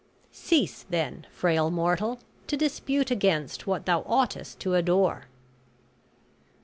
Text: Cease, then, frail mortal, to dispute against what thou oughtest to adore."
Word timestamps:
Cease, 0.31 0.81
then, 0.89 1.27
frail 1.29 1.69
mortal, 1.69 2.17
to 2.47 2.57
dispute 2.57 3.11
against 3.11 3.67
what 3.67 3.85
thou 3.85 3.99
oughtest 3.99 4.59
to 4.59 4.73
adore." 4.73 5.25